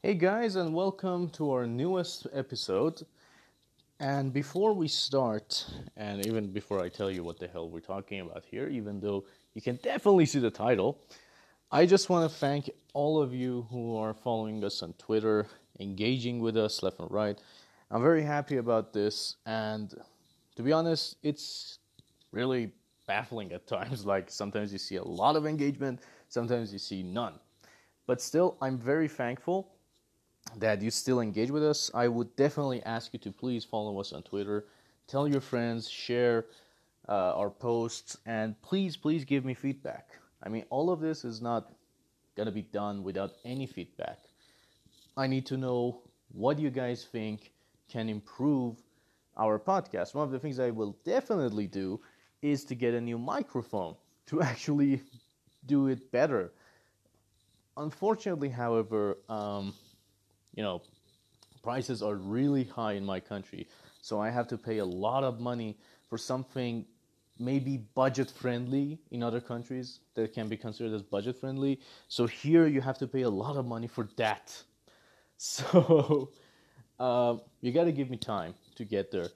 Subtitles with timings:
[0.00, 3.04] Hey guys, and welcome to our newest episode.
[3.98, 5.66] And before we start,
[5.96, 9.24] and even before I tell you what the hell we're talking about here, even though
[9.54, 11.00] you can definitely see the title,
[11.72, 15.48] I just want to thank all of you who are following us on Twitter,
[15.80, 17.36] engaging with us left and right.
[17.90, 19.92] I'm very happy about this, and
[20.54, 21.80] to be honest, it's
[22.30, 22.70] really
[23.08, 24.06] baffling at times.
[24.14, 27.40] Like sometimes you see a lot of engagement, sometimes you see none.
[28.06, 29.72] But still, I'm very thankful
[30.56, 31.90] that you still engage with us.
[31.94, 34.66] I would definitely ask you to please follow us on Twitter,
[35.06, 36.46] tell your friends, share
[37.08, 40.10] uh, our posts, and please, please give me feedback.
[40.42, 41.72] I mean, all of this is not
[42.36, 44.18] gonna be done without any feedback.
[45.16, 47.52] I need to know what you guys think
[47.88, 48.76] can improve
[49.36, 50.14] our podcast.
[50.14, 52.00] One of the things I will definitely do
[52.42, 53.96] is to get a new microphone
[54.26, 55.02] to actually
[55.66, 56.52] do it better.
[57.76, 59.74] Unfortunately, however, um,
[60.58, 60.82] you know,
[61.62, 63.68] prices are really high in my country,
[64.02, 65.78] so I have to pay a lot of money
[66.10, 66.84] for something
[67.38, 71.78] maybe budget friendly in other countries that can be considered as budget friendly.
[72.08, 74.60] So here you have to pay a lot of money for that.
[75.40, 76.30] So
[76.98, 79.28] uh, you got to give me time to get there.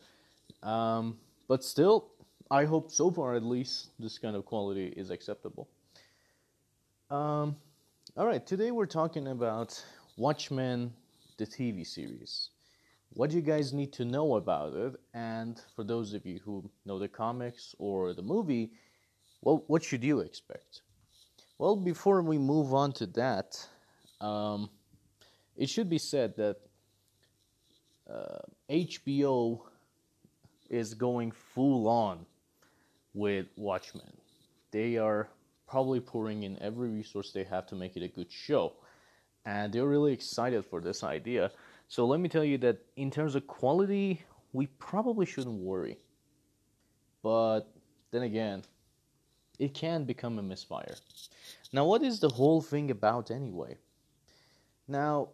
[0.64, 2.08] Um, but still,
[2.50, 5.68] I hope so far at least this kind of quality is acceptable.
[7.08, 7.54] Um,
[8.16, 9.80] all right, today we're talking about
[10.16, 10.92] Watchmen,
[11.36, 12.50] the TV series.
[13.14, 14.94] What do you guys need to know about it?
[15.12, 18.72] And for those of you who know the comics or the movie,
[19.42, 20.82] well, what should you expect?
[21.58, 23.68] Well, before we move on to that,
[24.20, 24.70] um,
[25.56, 26.56] it should be said that
[28.10, 28.38] uh,
[28.70, 29.60] HBO
[30.70, 32.24] is going full on
[33.14, 34.16] with Watchmen.
[34.70, 35.28] They are
[35.68, 38.72] probably pouring in every resource they have to make it a good show.
[39.44, 41.50] And they're really excited for this idea.
[41.88, 45.98] So let me tell you that in terms of quality, we probably shouldn't worry.
[47.22, 47.62] But
[48.10, 48.62] then again,
[49.58, 50.94] it can become a misfire.
[51.72, 53.76] Now, what is the whole thing about anyway?
[54.88, 55.30] Now,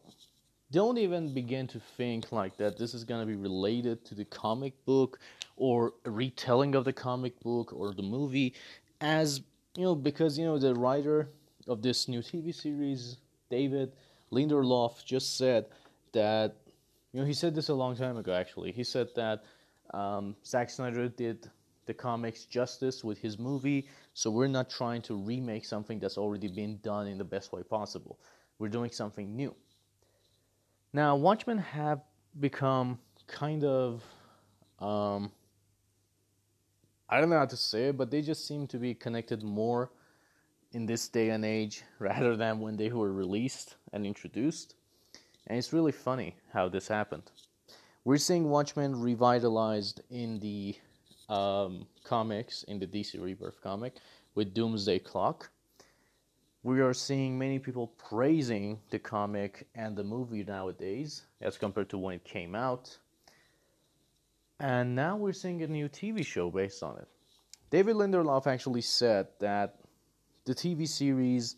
[0.71, 4.25] don't even begin to think like that this is going to be related to the
[4.27, 5.19] comic book
[5.57, 8.55] or retelling of the comic book or the movie
[9.01, 9.41] as
[9.77, 11.31] you know because you know the writer
[11.67, 13.17] of this new TV series
[13.51, 13.93] David
[14.33, 15.67] Lindelof just said
[16.13, 16.57] that
[17.13, 18.73] you know he said this a long time ago actually.
[18.73, 19.45] He said that
[19.95, 21.51] um, Zack Snyder did
[21.87, 23.89] the comics justice with his movie
[24.19, 27.63] so we're not trying to remake something that's already been done in the best way
[27.63, 28.19] possible.
[28.59, 29.55] We're doing something new.
[30.93, 32.01] Now, Watchmen have
[32.41, 32.99] become
[33.29, 34.03] kind of,
[34.81, 35.31] um,
[37.09, 39.93] I don't know how to say it, but they just seem to be connected more
[40.73, 44.75] in this day and age rather than when they were released and introduced.
[45.47, 47.31] And it's really funny how this happened.
[48.05, 50.77] We're seeing Watchmen revitalized in the
[51.29, 53.97] um, comics, in the DC Rebirth comic,
[54.35, 55.51] with Doomsday Clock
[56.63, 61.99] we are seeing many people praising the comic and the movie nowadays as compared to
[61.99, 62.99] when it came out.
[64.61, 67.09] And now we're seeing a new TV show based on it.
[67.71, 69.77] David Lindelof actually said that
[70.49, 71.57] the TV series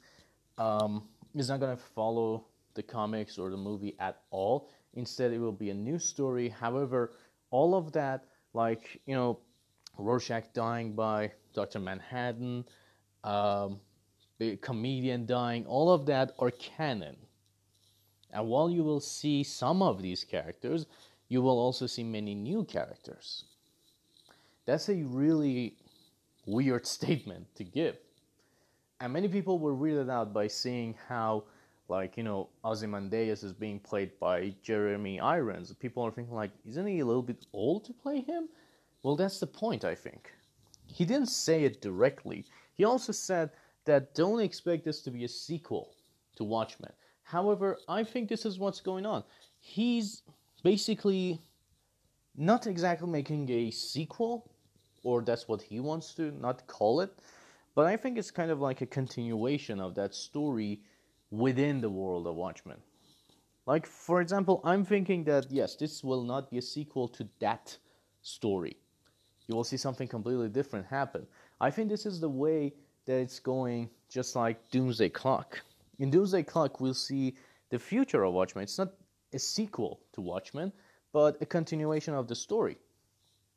[0.59, 1.05] um,
[1.37, 4.69] is not going to follow the comics or the movie at all.
[4.95, 6.49] Instead, it will be a new story.
[6.49, 7.13] However,
[7.53, 9.39] all of that, like, you know,
[9.97, 11.79] Rorschach dying by Dr.
[11.79, 12.65] Manhattan,
[13.23, 13.79] um,
[14.39, 17.17] the comedian dying, all of that are canon.
[18.33, 20.87] And while you will see some of these characters,
[21.29, 23.45] you will also see many new characters.
[24.67, 25.77] That's a really
[26.45, 27.97] weird statement to give.
[29.01, 31.45] And many people were weirded out by seeing how,
[31.89, 35.73] like, you know, Ozymandias is being played by Jeremy Irons.
[35.73, 38.49] People are thinking, like, isn't he a little bit old to play him?
[39.03, 40.31] Well, that's the point, I think.
[40.87, 42.45] He didn't say it directly.
[42.75, 43.51] He also said
[43.87, 45.95] that don't expect this to be a sequel
[46.37, 46.93] to Watchmen.
[47.23, 49.25] However, I think this is what's going on.
[49.61, 50.23] He's
[50.63, 51.41] basically
[52.37, 54.51] not exactly making a sequel,
[55.05, 57.13] or that's what he wants to not call it,
[57.75, 60.81] but I think it's kind of like a continuation of that story
[61.31, 62.79] within the world of Watchmen.
[63.67, 67.77] Like, for example, I'm thinking that yes, this will not be a sequel to that
[68.23, 68.77] story.
[69.47, 71.27] You will see something completely different happen.
[71.61, 72.73] I think this is the way
[73.07, 75.61] that it's going just like Doomsday Clock.
[75.99, 77.37] In Doomsday Clock, we'll see
[77.71, 78.65] the future of Watchmen.
[78.65, 78.93] It's not
[79.33, 80.73] a sequel to Watchmen,
[81.13, 82.77] but a continuation of the story.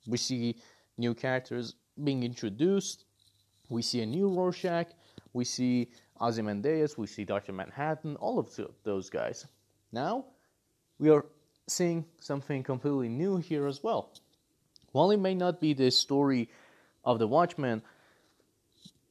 [0.08, 0.58] We see
[0.98, 3.06] new characters being introduced.
[3.74, 4.90] We see a new Rorschach.
[5.34, 5.90] We see
[6.22, 6.96] Ozymandias.
[6.98, 7.54] We see Dr.
[7.54, 8.16] Manhattan.
[8.18, 8.48] All of
[8.84, 9.48] those guys.
[9.92, 10.26] Now,
[11.00, 11.26] we are
[11.68, 14.12] seeing something completely new here as well.
[14.92, 16.50] While it may not be the story
[17.04, 17.82] of the Watchmen,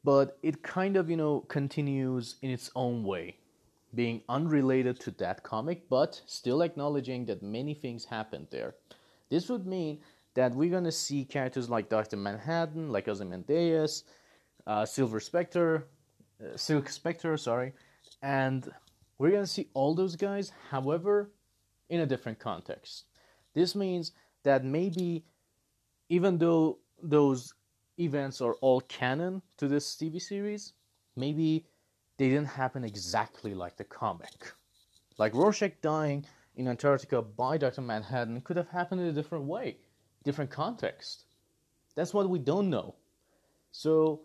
[0.05, 3.39] but it kind of, you know, continues in its own way,
[3.95, 8.75] being unrelated to that comic, but still acknowledging that many things happened there.
[9.29, 9.99] This would mean
[10.35, 12.17] that we're going to see characters like Dr.
[12.17, 14.05] Manhattan, like Ozymandias,
[14.67, 15.89] uh, Silver Spectre,
[16.43, 17.73] uh, Silk Spectre, sorry,
[18.23, 18.71] and
[19.19, 21.31] we're to see all those guys, however,
[21.89, 23.05] in a different context.
[23.55, 24.13] This means
[24.43, 25.25] that maybe
[26.09, 27.55] even though those
[27.99, 30.73] events are all canon to this TV series,
[31.17, 31.67] maybe
[32.17, 34.53] they didn't happen exactly like the comic.
[35.19, 36.25] Like Rorschach dying
[36.57, 37.83] in Antarctica by Dr.
[37.83, 39.79] Manhattan could have happened in a different way,
[40.25, 41.25] different context.
[41.95, 42.95] That's what we don't know.
[43.71, 44.21] So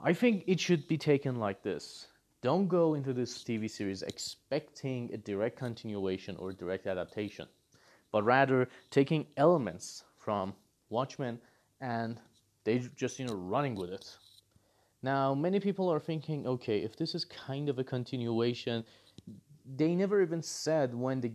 [0.00, 2.06] I think it should be taken like this.
[2.40, 7.48] Don't go into this TV series expecting a direct continuation or direct adaptation,
[8.12, 10.54] but rather taking elements from
[10.88, 11.40] Watchmen
[11.80, 12.20] and
[12.62, 14.16] they just you know running with it.
[15.02, 18.84] Now, many people are thinking, okay, if this is kind of a continuation,
[19.76, 21.32] they never even said when the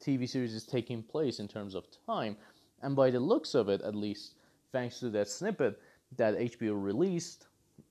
[0.00, 2.36] TV series is taking place in terms of time,
[2.82, 4.34] and by the looks of it, at least,
[4.70, 5.80] thanks to that snippet
[6.16, 7.46] that HBO released,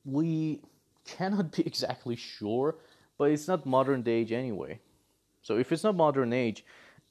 [0.06, 0.62] we
[1.06, 2.76] cannot be exactly sure,
[3.18, 4.80] but it's not modern age anyway.
[5.42, 6.66] So if it's not modern age,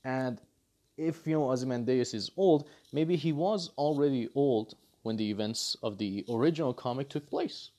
[0.04, 0.40] and
[0.96, 5.98] if you know Ozymandias is old, maybe he was already old when the events of
[5.98, 7.70] the original comic took place.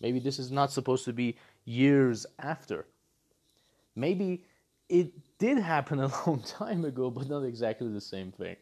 [0.00, 2.86] Maybe this is not supposed to be years after.
[3.94, 4.44] Maybe
[4.88, 8.56] it did happen a long time ago, but not exactly the same thing.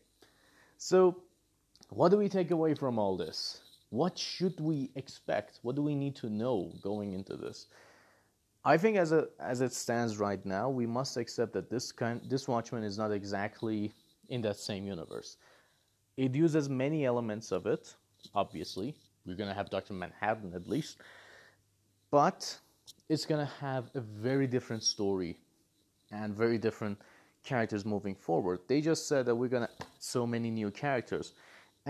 [0.78, 1.16] So,
[1.90, 3.60] what do we take away from all this?
[3.90, 5.58] What should we expect?
[5.62, 7.66] What do we need to know going into this?
[8.64, 12.20] I think as a, as it stands right now, we must accept that this kind
[12.28, 13.92] this Watchmen is not exactly
[14.28, 15.38] in that same universe.
[16.16, 17.94] It uses many elements of it,
[18.34, 18.94] obviously.
[19.26, 19.94] We're gonna have Dr.
[19.94, 20.98] Manhattan at least.
[22.10, 22.58] But
[23.08, 25.38] it's gonna have a very different story
[26.12, 26.98] and very different
[27.42, 28.60] characters moving forward.
[28.68, 31.32] They just said that we're gonna so many new characters.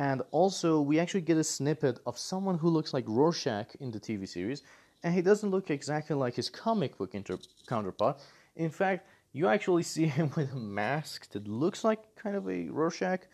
[0.00, 4.00] And also, we actually get a snippet of someone who looks like Rorschach in the
[4.00, 4.62] TV series,
[5.02, 7.37] and he doesn't look exactly like his comic book inter-
[7.69, 8.19] counterpart.
[8.56, 12.70] In fact, you actually see him with a mask that looks like kind of a
[12.70, 13.25] Rorschach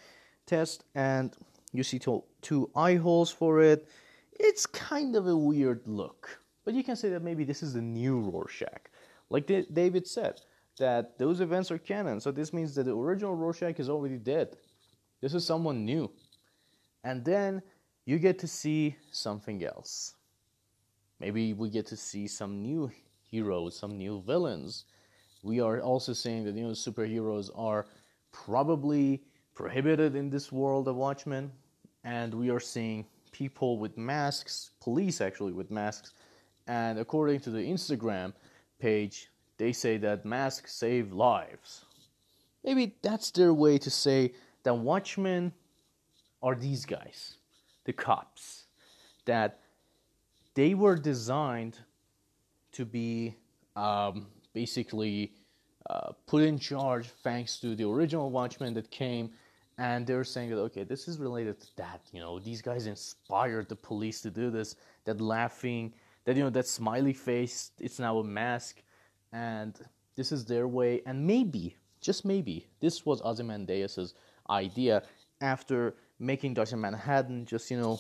[0.45, 1.37] test, and
[1.73, 3.87] you see two, two eye holes for it.
[4.33, 7.81] It's kind of a weird look, but you can say that maybe this is the
[7.81, 8.91] new Rorschach.
[9.31, 10.41] Like David said,
[10.81, 14.57] that those events are canon, so this means that the original Rorschach is already dead.
[15.21, 16.11] This is someone new.
[17.07, 17.63] And then
[18.05, 20.17] you get to see something else.
[21.21, 22.91] Maybe we get to see some new
[23.31, 24.87] heroes, some new villains.
[25.45, 27.87] We are also saying that you know superheroes are
[28.33, 29.23] probably
[29.55, 31.53] prohibited in this world of Watchmen,
[32.03, 36.13] and we are seeing people with masks, police actually with masks,
[36.67, 38.33] and according to the Instagram
[38.81, 41.85] page, they say that masks save lives.
[42.65, 44.33] Maybe that's their way to say
[44.65, 45.53] that Watchmen
[46.47, 47.39] are these guys,
[47.87, 48.67] the cops,
[49.25, 49.59] that
[50.55, 51.77] they were designed
[52.71, 53.35] to be
[53.75, 55.33] um, basically
[55.91, 59.31] uh, put in charge thanks to the original Watchmen that came,
[59.77, 62.01] and they're saying that okay, this is related to that.
[62.13, 64.77] You know, these guys inspired the police to do this.
[65.05, 65.93] That laughing,
[66.25, 68.83] that you know, that smiley face, it's now a mask,
[69.33, 69.75] and
[70.15, 71.03] this is their way.
[71.07, 74.15] And maybe, just maybe, this was Ozymandias'
[74.49, 75.03] idea
[75.41, 76.77] after making Dr.
[76.77, 77.99] Manhattan just, you know,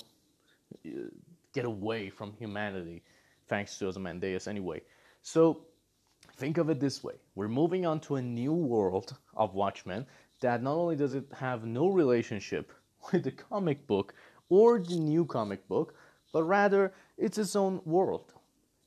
[1.52, 3.02] get away from humanity,
[3.48, 4.82] thanks to Ozymandias anyway.
[5.22, 5.66] So
[6.36, 10.06] think of it this way we're moving on to a new world of Watchmen
[10.40, 12.72] that not only does it have no relationship
[13.12, 14.14] with the comic book
[14.48, 15.94] or the new comic book,
[16.32, 18.32] but rather it's its own world.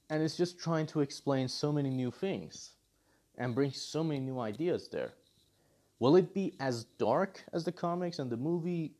[0.10, 2.72] And it's just trying to explain so many new things
[3.38, 5.14] and bring so many new ideas there.
[6.00, 8.94] Will it be as dark as the comics and the movie?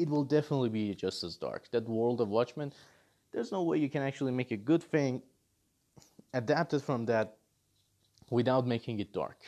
[0.00, 1.70] It will definitely be just as dark.
[1.72, 2.72] That world of Watchmen,
[3.32, 5.22] there's no way you can actually make a good thing
[6.32, 7.36] adapted from that
[8.30, 9.38] without making it dark.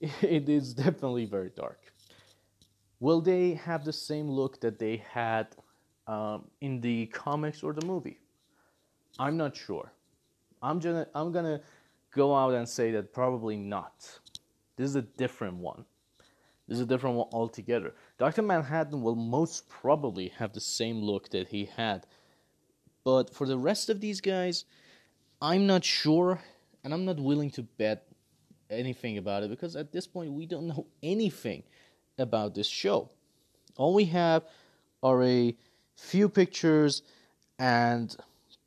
[0.22, 1.80] It is definitely very dark.
[3.00, 5.46] Will they have the same look that they had
[6.06, 8.18] um, in the comics or the movie?
[9.18, 9.92] I'm not sure.
[10.62, 11.60] I'm gonna I'm gonna
[12.10, 14.20] go out and say that probably not.
[14.76, 15.84] This is a different one.
[16.70, 17.94] Is a different one altogether.
[18.16, 18.42] Dr.
[18.42, 22.06] Manhattan will most probably have the same look that he had.
[23.02, 24.64] But for the rest of these guys,
[25.42, 26.40] I'm not sure,
[26.84, 28.06] and I'm not willing to bet
[28.70, 31.64] anything about it because at this point we don't know anything
[32.18, 33.10] about this show.
[33.76, 34.44] All we have
[35.02, 35.56] are a
[35.96, 37.02] few pictures
[37.58, 38.16] and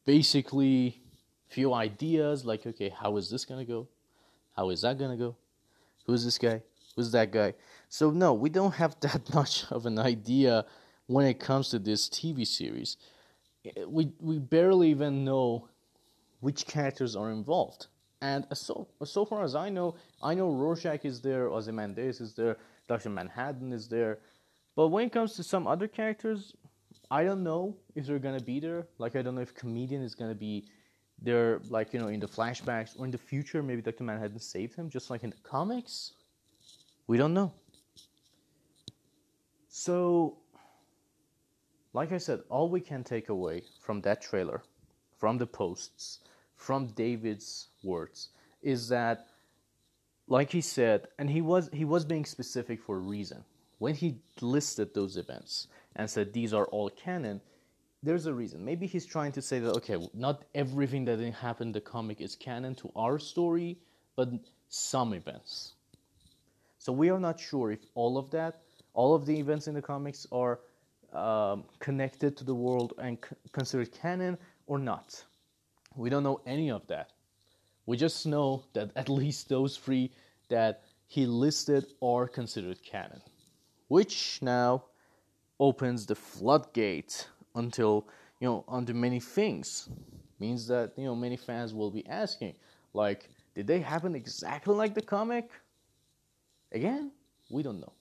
[0.04, 1.02] basically
[1.48, 3.88] few ideas like okay, how is this going to go?
[4.58, 5.38] How is that going to go?
[6.06, 6.64] Who's this guy?
[6.96, 7.54] Who's that guy?
[7.90, 10.66] So no, we don't have that much of an idea
[11.08, 12.98] when it comes to this TV series.
[13.66, 15.68] Eh, we we barely even know
[16.40, 17.88] which characters are involved.
[18.22, 22.58] And so so far as I know, I know Rorschach is there, Ozymandias is there,
[22.88, 24.20] Doctor Manhattan is there,
[24.76, 26.54] but when it comes to some other characters,
[27.12, 28.88] I don't know if they're gonna be there.
[28.98, 30.66] Like I don't know if comedian is gonna be
[31.22, 33.62] there, like you know, in the flashbacks or in the future.
[33.62, 36.14] Maybe Doctor Manhattan saved him, just like in the comics.
[37.08, 37.54] We don't know.
[39.68, 40.38] So,
[41.94, 44.64] like I said, all we can take away from that trailer,
[45.18, 46.20] from the posts,
[46.56, 48.30] from David's words
[48.62, 49.28] is that
[50.28, 53.44] like he said and he was he was being specific for a reason.
[53.80, 57.42] When he listed those events and said these are all canon
[58.02, 58.66] there's a reason.
[58.66, 62.36] Maybe he's trying to say that okay not everything that happened in the comic is
[62.36, 63.78] canon to our story
[64.16, 64.30] but
[64.70, 65.74] some events
[66.84, 68.54] so we are not sure if all of that
[68.94, 70.60] all of the events in the comics are
[71.14, 74.38] um, connected to the world and c- considered canon
[74.68, 75.24] or not
[75.96, 77.12] we don't know any of that.
[77.86, 80.12] We just know that at least those three
[80.50, 83.22] that he listed are considered canon,
[83.88, 84.86] which now
[85.60, 88.08] opens the floodgate until
[88.40, 89.90] you know onto many things.
[90.40, 92.56] Means that you know many fans will be asking,
[92.94, 95.50] like, did they happen exactly like the comic?
[96.74, 97.12] Again,
[97.50, 97.94] we don't know.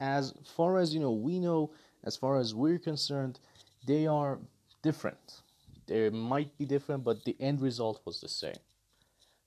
[0.00, 1.72] As far as you know, we know,
[2.04, 3.40] as far as we're concerned,
[3.86, 4.38] they are
[4.82, 5.42] different
[5.86, 8.56] they might be different, but the end result was the same.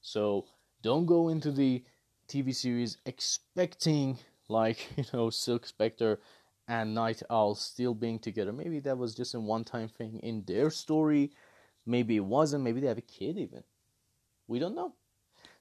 [0.02, 0.48] So
[0.82, 1.84] don't go into the
[2.28, 4.18] TV series expecting
[4.50, 6.20] like you know Silk Spectre
[6.68, 8.54] and Nite Owl still being together.
[8.54, 11.32] Maybe that was just a one-time thing in their story.
[11.86, 12.64] Maybe it wasn't.
[12.64, 13.64] Maybe they have a kid even.
[14.48, 14.94] We don't know.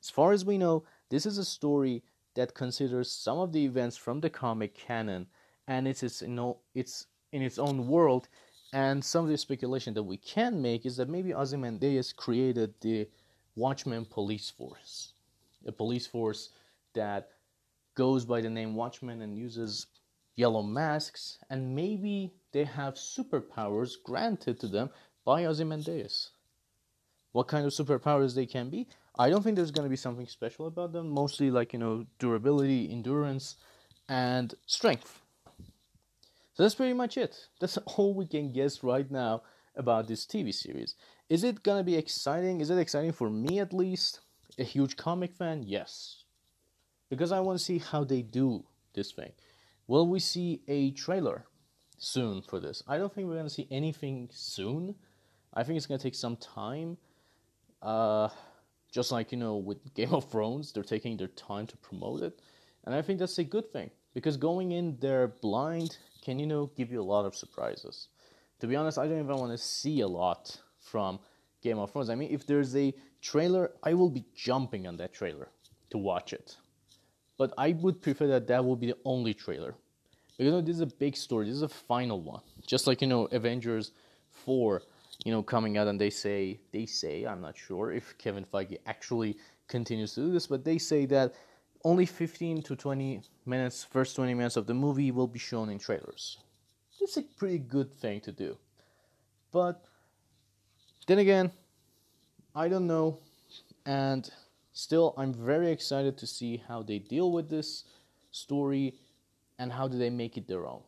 [0.02, 2.02] As far as we know, this is a story
[2.34, 5.26] that considers some of the events from the comic canon,
[5.66, 8.28] and it's its you know, it's in its own world
[8.72, 13.08] and some of the speculation that we can make is that maybe Ozymandias created the
[13.54, 15.12] Watchmen police force,
[15.66, 16.50] a police force
[16.94, 17.30] that
[17.94, 19.86] goes by the name Watchmen and uses
[20.34, 24.90] yellow masks, and maybe they have superpowers granted to them
[25.24, 26.32] by Ozymandias.
[27.32, 28.88] What kind of superpowers they can be?
[29.18, 31.08] I don't think there's going to be something special about them.
[31.08, 33.56] Mostly like you know durability, endurance,
[34.08, 35.22] and strength.
[36.54, 37.48] So that's pretty much it.
[37.60, 39.42] That's all we can guess right now
[39.74, 40.94] about this TV series.
[41.28, 42.60] Is it gonna be exciting?
[42.60, 44.20] Is it exciting for me at least?
[44.58, 45.64] A huge comic fan?
[45.66, 46.24] Yes.
[47.10, 49.32] Because I want to see how they do this thing.
[49.86, 51.44] Will we see a trailer
[51.98, 52.82] soon for this?
[52.88, 54.94] I don't think we're gonna see anything soon.
[55.54, 56.96] I think it's gonna take some time.
[57.82, 58.28] Uh,
[58.92, 62.40] just like you know with Game of Thrones, they're taking their time to promote it,
[62.84, 66.70] and I think that's a good thing because going in there blind can you know
[66.76, 68.08] give you a lot of surprises.
[68.60, 71.18] To be honest, I don't even want to see a lot from
[71.62, 72.08] Game of Thrones.
[72.08, 75.48] I mean, if there's a trailer, I will be jumping on that trailer
[75.90, 76.56] to watch it.
[77.38, 79.74] But I would prefer that that will be the only trailer.
[80.36, 81.46] Because you know, this is a big story.
[81.46, 82.40] This is a final one.
[82.66, 83.92] Just like you know, Avengers
[84.30, 84.82] four,
[85.24, 88.78] you know, coming out and they say they say I'm not sure if Kevin Feige
[88.86, 89.36] actually
[89.68, 91.34] continues to do this, but they say that
[91.84, 95.78] only 15 to 20 minutes, first 20 minutes of the movie will be shown in
[95.78, 96.38] trailers.
[97.00, 98.56] It's a pretty good thing to do.
[99.52, 99.84] But
[101.06, 101.52] then again,
[102.54, 103.18] I don't know.
[103.84, 104.28] And
[104.72, 107.84] still, I'm very excited to see how they deal with this
[108.32, 108.94] story
[109.58, 110.82] and how do they make it their own.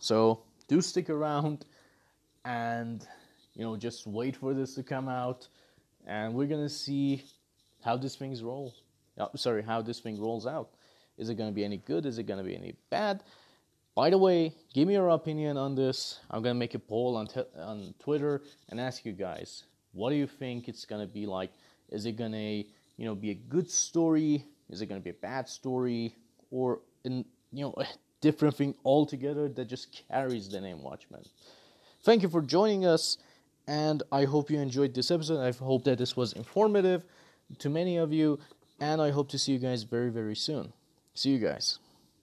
[0.00, 1.64] So do stick around
[2.44, 3.06] and
[3.58, 5.48] you know just wait for this to come out
[6.06, 7.22] and we're gonna see
[7.84, 8.72] how this things roll
[9.18, 10.70] uh, sorry, how this thing rolls out.
[11.16, 12.06] Is it to be any good?
[12.06, 13.22] Is it to be any bad?
[13.94, 16.20] By the way, give me your opinion on this.
[16.30, 20.16] I'm to make a poll on, te- on Twitter and ask you guys, what do
[20.16, 21.50] you think it's to be like?
[21.90, 22.64] Is it to,
[22.96, 24.44] you know, be a good story?
[24.70, 26.14] Is it to be a bad story?
[26.52, 27.86] Or, in, you know, a
[28.20, 31.22] different thing altogether that just carries the name Watchmen?
[32.04, 33.18] Thank you for joining us,
[33.68, 35.40] and I hope you enjoyed this episode.
[35.40, 37.04] I hope that this was informative
[37.58, 38.40] to many of you
[38.80, 40.72] and I hope to see you guys very, very soon.
[41.14, 41.78] See you guys.